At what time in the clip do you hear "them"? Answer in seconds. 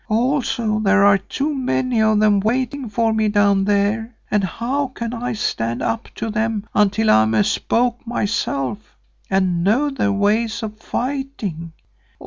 2.19-2.39, 6.31-6.67